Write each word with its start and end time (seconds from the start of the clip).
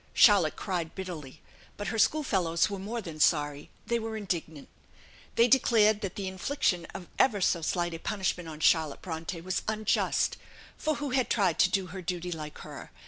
Charlotte 0.15 0.55
cried 0.55 0.95
bitterly. 0.95 1.43
But 1.77 1.89
her 1.89 1.99
school 1.99 2.23
fellows 2.23 2.71
were 2.71 2.79
more 2.79 3.01
than 3.01 3.19
sorry 3.19 3.69
they 3.85 3.99
were 3.99 4.17
indignant. 4.17 4.67
They 5.35 5.47
declared 5.47 6.01
that 6.01 6.15
the 6.15 6.27
infliction 6.27 6.85
of 6.87 7.05
ever 7.19 7.39
so 7.39 7.61
slight 7.61 7.93
a 7.93 7.99
punishment 7.99 8.49
on 8.49 8.61
Charlotte 8.61 9.03
Bronte 9.03 9.41
was 9.41 9.61
unjust 9.67 10.37
for 10.75 10.95
who 10.95 11.11
had 11.11 11.29
tried 11.29 11.59
to 11.59 11.69
do 11.69 11.85
her 11.93 12.01
duty 12.01 12.31
like 12.31 12.57
her? 12.61 12.89